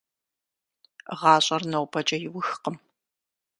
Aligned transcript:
ГъащӀэр 1.19 1.63
нобэкӀэ 1.71 2.17
иухкъым… 2.25 2.75